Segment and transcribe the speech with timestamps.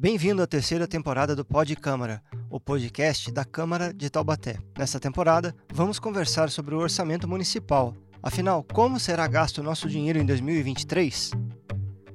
[0.00, 4.56] Bem-vindo à terceira temporada do Pod Câmara, o podcast da Câmara de Taubaté.
[4.78, 7.96] Nessa temporada, vamos conversar sobre o orçamento municipal.
[8.22, 11.32] Afinal, como será gasto o nosso dinheiro em 2023?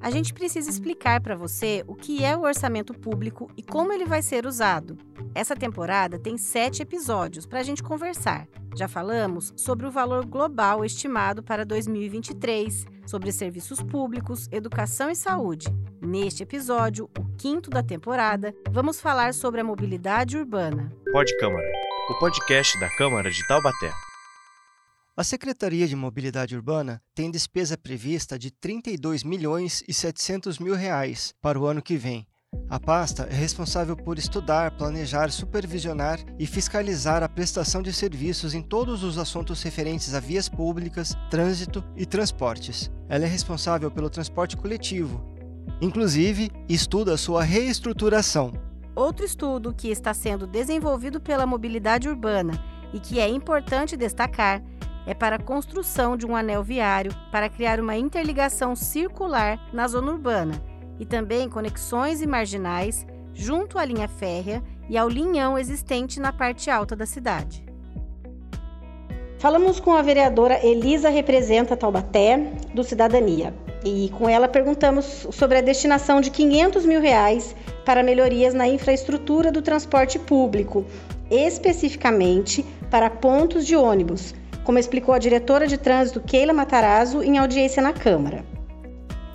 [0.00, 4.06] A gente precisa explicar para você o que é o orçamento público e como ele
[4.06, 4.96] vai ser usado.
[5.34, 8.48] Essa temporada tem sete episódios para a gente conversar.
[8.74, 15.66] Já falamos sobre o valor global estimado para 2023, sobre serviços públicos, educação e saúde.
[16.00, 20.92] Neste episódio, o quinto da temporada, vamos falar sobre a mobilidade urbana.
[21.12, 21.70] Pod Câmara,
[22.10, 23.90] o podcast da Câmara de Taubaté.
[25.16, 31.32] A Secretaria de Mobilidade Urbana tem despesa prevista de 32 milhões e 700 mil reais
[31.40, 32.26] para o ano que vem.
[32.68, 38.62] A pasta é responsável por estudar, planejar, supervisionar e fiscalizar a prestação de serviços em
[38.62, 42.90] todos os assuntos referentes a vias públicas, trânsito e transportes.
[43.08, 45.33] Ela é responsável pelo transporte coletivo,
[45.80, 48.52] Inclusive, estuda sua reestruturação.
[48.94, 52.52] Outro estudo que está sendo desenvolvido pela mobilidade urbana
[52.92, 54.62] e que é importante destacar
[55.06, 60.12] é para a construção de um anel viário para criar uma interligação circular na zona
[60.12, 60.62] urbana
[60.98, 66.70] e também conexões e marginais junto à linha férrea e ao linhão existente na parte
[66.70, 67.64] alta da cidade.
[69.38, 72.38] Falamos com a vereadora Elisa Representa Taubaté,
[72.72, 73.52] do Cidadania.
[73.84, 77.54] E com ela perguntamos sobre a destinação de 500 mil reais
[77.84, 80.86] para melhorias na infraestrutura do transporte público,
[81.30, 87.82] especificamente para pontos de ônibus, como explicou a diretora de trânsito Keila Matarazzo em audiência
[87.82, 88.44] na Câmara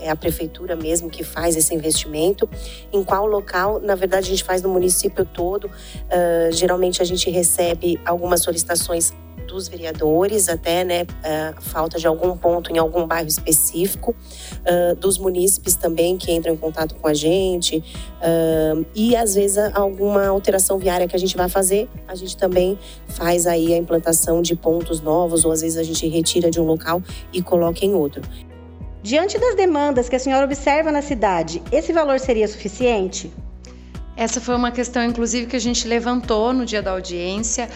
[0.00, 2.48] é a prefeitura mesmo que faz esse investimento.
[2.92, 3.80] Em qual local?
[3.80, 5.66] Na verdade, a gente faz no município todo.
[5.66, 9.12] Uh, geralmente, a gente recebe algumas solicitações
[9.50, 15.18] dos vereadores, até né, uh, falta de algum ponto em algum bairro específico, uh, dos
[15.18, 20.78] munícipes também que entram em contato com a gente, uh, e às vezes alguma alteração
[20.78, 22.78] viária que a gente vai fazer, a gente também
[23.08, 26.64] faz aí a implantação de pontos novos, ou às vezes a gente retira de um
[26.64, 27.02] local
[27.32, 28.22] e coloca em outro.
[29.02, 33.32] Diante das demandas que a senhora observa na cidade, esse valor seria suficiente?
[34.14, 37.70] Essa foi uma questão, inclusive, que a gente levantou no dia da audiência.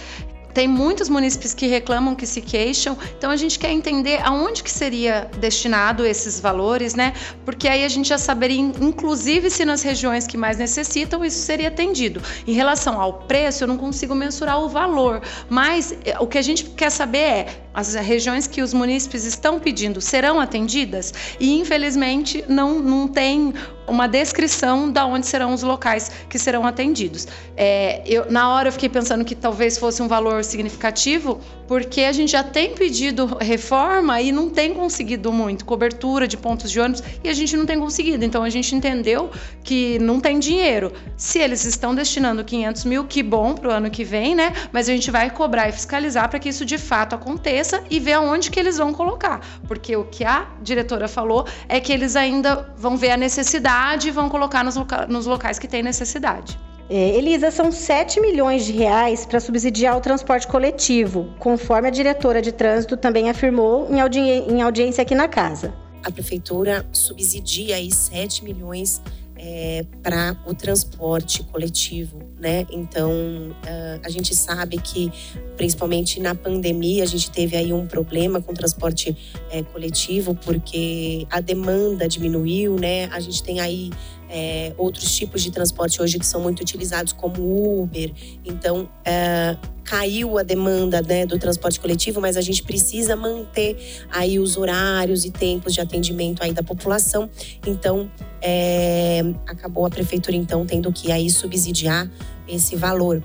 [0.55, 4.71] Tem muitos munícipes que reclamam, que se queixam, então a gente quer entender aonde que
[4.71, 7.13] seria destinado esses valores, né?
[7.45, 11.69] Porque aí a gente já saberia, inclusive, se nas regiões que mais necessitam, isso seria
[11.69, 12.23] atendido.
[12.47, 15.21] Em relação ao preço, eu não consigo mensurar o valor,
[15.51, 19.59] mas eh, o que a gente quer saber é as regiões que os munícipes estão
[19.59, 23.53] pedindo serão atendidas e infelizmente não, não tem
[23.87, 27.27] uma descrição de onde serão os locais que serão atendidos.
[27.57, 32.13] É, eu, na hora eu fiquei pensando que talvez fosse um valor significativo, porque a
[32.13, 37.03] gente já tem pedido reforma e não tem conseguido muito, cobertura de pontos de ônibus,
[37.23, 38.25] e a gente não tem conseguido.
[38.25, 39.31] Então a gente entendeu
[39.63, 40.93] que não tem dinheiro.
[41.17, 44.53] Se eles estão destinando 500 mil, que bom para o ano que vem, né?
[44.73, 48.15] Mas a gente vai cobrar e fiscalizar para que isso de fato aconteça e ver
[48.15, 49.41] aonde que eles vão colocar.
[49.67, 53.74] Porque o que a diretora falou é que eles ainda vão ver a necessidade
[54.07, 56.59] e vão colocar nos, loca nos locais que tem necessidade.
[56.89, 62.43] É, Elisa, são 7 milhões de reais para subsidiar o transporte coletivo, conforme a diretora
[62.43, 65.75] de trânsito também afirmou em, audi em audiência aqui na casa.
[66.05, 69.01] A prefeitura subsidia aí 7 milhões
[69.47, 72.67] é, para o transporte coletivo, né?
[72.71, 75.13] Então uh, a gente sabe que
[75.55, 79.15] principalmente na pandemia a gente teve aí um problema com o transporte
[79.51, 83.05] é, coletivo porque a demanda diminuiu, né?
[83.13, 83.91] A gente tem aí
[84.31, 88.13] é, outros tipos de transporte hoje que são muito utilizados, como Uber.
[88.45, 94.39] Então, é, caiu a demanda né, do transporte coletivo, mas a gente precisa manter aí
[94.39, 97.29] os horários e tempos de atendimento aí da população.
[97.67, 102.11] Então, é, acabou a prefeitura então tendo que aí subsidiar
[102.49, 103.23] esse valor.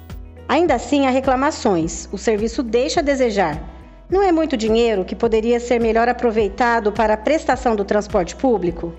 [0.47, 2.09] Ainda assim, há reclamações.
[2.12, 3.62] O serviço deixa a desejar.
[4.09, 8.94] Não é muito dinheiro que poderia ser melhor aproveitado para a prestação do transporte público?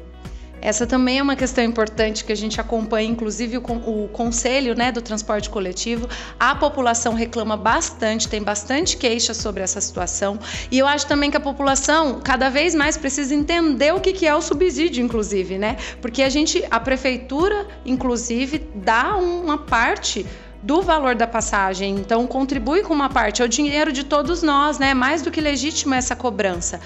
[0.62, 4.92] Essa também é uma questão importante que a gente acompanha, inclusive o, o conselho né,
[4.92, 6.09] do transporte coletivo.
[6.39, 10.39] A população reclama bastante, tem bastante queixa sobre essa situação.
[10.71, 14.27] E eu acho também que a população cada vez mais precisa entender o que, que
[14.27, 15.77] é o subsídio, inclusive, né?
[16.01, 20.27] Porque a gente, a prefeitura, inclusive, dá uma parte
[20.62, 24.78] do valor da passagem, então contribui com uma parte, é o dinheiro de todos nós,
[24.78, 24.92] né?
[24.92, 26.80] Mais do que legítimo essa cobrança.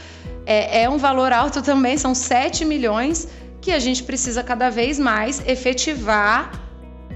[0.46, 3.26] É, é um valor alto também, são 7 milhões
[3.64, 6.52] que a gente precisa cada vez mais efetivar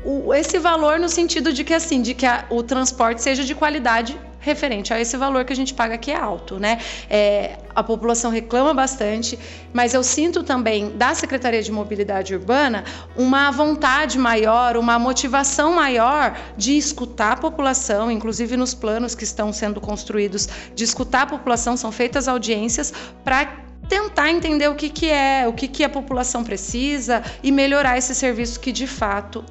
[0.02, 3.54] o, esse valor no sentido de que assim, de que a, o transporte seja de
[3.54, 6.78] qualidade referente a esse valor que a gente paga que é alto, né?
[7.10, 9.38] É, a população reclama bastante,
[9.74, 12.82] mas eu sinto também da Secretaria de Mobilidade Urbana
[13.14, 19.52] uma vontade maior, uma motivação maior de escutar a população, inclusive nos planos que estão
[19.52, 22.90] sendo construídos, de escutar a população, são feitas audiências
[23.22, 27.96] para tentar entender o que, que é, o que, que a população precisa e melhorar
[27.96, 29.44] esse serviço que de fato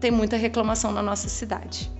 [0.00, 1.90] tem muita reclamação na nossa cidade.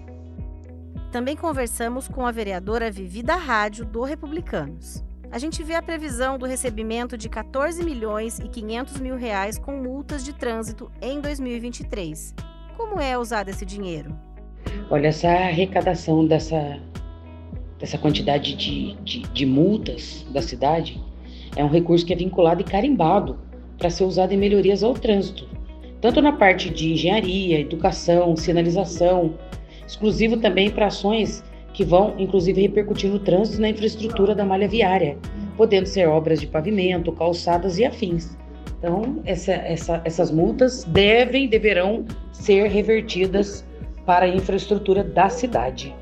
[1.12, 5.02] Também conversamos com a vereadora Vivi da Rádio do Republicanos.
[5.30, 9.76] A gente vê a previsão do recebimento de 14 milhões e 500 mil reais com
[9.76, 12.34] multas de trânsito em 2023.
[12.76, 14.16] Como é usado esse dinheiro?
[14.90, 16.78] Olha, essa arrecadação dessa,
[17.78, 21.02] dessa quantidade de, de, de multas da cidade
[21.56, 23.38] é um recurso que é vinculado e carimbado
[23.78, 25.48] para ser usado em melhorias ao trânsito,
[26.00, 29.34] tanto na parte de engenharia, educação, sinalização,
[29.86, 31.42] exclusivo também para ações
[31.72, 35.18] que vão, inclusive, repercutir no trânsito na infraestrutura da malha viária,
[35.56, 38.36] podendo ser obras de pavimento, calçadas e afins.
[38.78, 43.64] Então, essa, essa, essas multas devem, deverão ser revertidas
[44.06, 45.94] para a infraestrutura da cidade.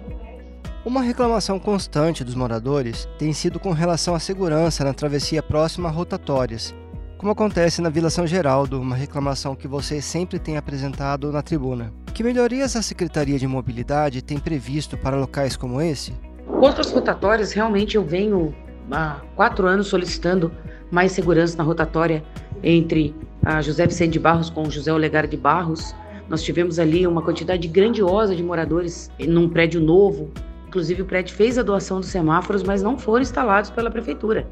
[0.85, 5.93] Uma reclamação constante dos moradores tem sido com relação à segurança na travessia próxima a
[5.93, 6.75] rotatórias,
[7.17, 11.91] como acontece na Vila São Geraldo, uma reclamação que vocês sempre têm apresentado na tribuna.
[12.13, 16.13] Que melhorias a Secretaria de Mobilidade tem previsto para locais como esse?
[16.47, 18.55] Quanto às rotatórias, realmente eu venho
[18.91, 20.53] há quatro anos solicitando
[20.91, 22.23] mais segurança na rotatória
[22.63, 25.95] entre a José Vicente de Barros com José Olegário de Barros.
[26.29, 30.31] Nós tivemos ali uma quantidade grandiosa de moradores num prédio novo,
[30.75, 34.44] Inclusive, o prédio fez a doação dos semáforos, mas não foram instalados pela prefeitura.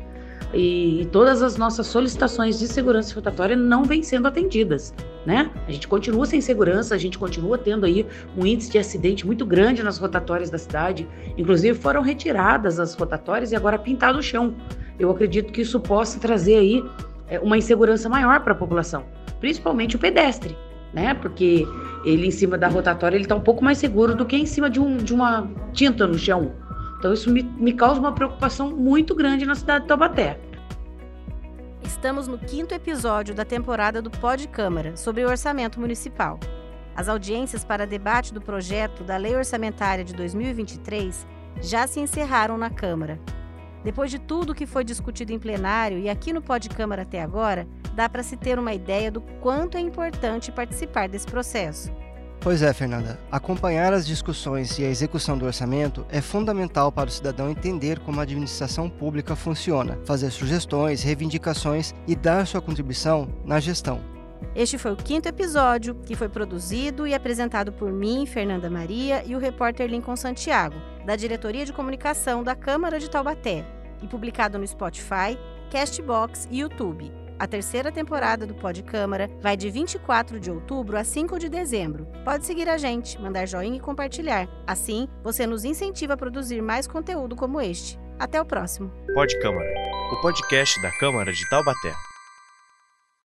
[0.54, 4.94] E, e todas as nossas solicitações de segurança rotatória não vêm sendo atendidas,
[5.26, 5.50] né?
[5.66, 9.44] A gente continua sem segurança, a gente continua tendo aí um índice de acidente muito
[9.44, 11.08] grande nas rotatórias da cidade.
[11.36, 14.54] Inclusive, foram retiradas as rotatórias e agora pintado o chão.
[15.00, 16.84] Eu acredito que isso possa trazer aí
[17.26, 19.04] é, uma insegurança maior para a população,
[19.40, 20.56] principalmente o pedestre
[20.92, 21.14] né?
[21.14, 21.66] Porque
[22.04, 24.69] ele em cima da rotatória ele está um pouco mais seguro do que em cima
[24.69, 26.52] de, um, de uma tinta no chão.
[26.99, 30.38] Então isso me, me causa uma preocupação muito grande na cidade de Taubaté.
[31.82, 36.38] Estamos no quinto episódio da temporada do Pod Câmara sobre o orçamento municipal.
[36.94, 41.26] As audiências para debate do projeto da Lei Orçamentária de 2023
[41.60, 43.19] já se encerraram na Câmara.
[43.82, 47.66] Depois de tudo que foi discutido em plenário e aqui no Pod Câmara até agora,
[47.94, 51.92] dá para se ter uma ideia do quanto é importante participar desse processo.
[52.42, 53.20] Pois é, Fernanda.
[53.30, 58.18] Acompanhar as discussões e a execução do orçamento é fundamental para o cidadão entender como
[58.18, 64.00] a administração pública funciona, fazer sugestões, reivindicações e dar sua contribuição na gestão.
[64.56, 69.36] Este foi o quinto episódio, que foi produzido e apresentado por mim, Fernanda Maria, e
[69.36, 70.74] o repórter Lincoln Santiago,
[71.06, 73.64] da Diretoria de Comunicação da Câmara de Taubaté,
[74.02, 75.38] e publicado no Spotify,
[75.70, 77.21] Castbox e YouTube.
[77.38, 82.06] A terceira temporada do Pod Câmara vai de 24 de outubro a 5 de dezembro.
[82.25, 84.49] Pode seguir a gente, mandar joinha e compartilhar.
[84.67, 87.99] Assim, você nos incentiva a produzir mais conteúdo como este.
[88.19, 88.93] Até o próximo.
[89.14, 89.73] Pod Câmara,
[90.12, 92.12] o podcast da Câmara de Taubaté.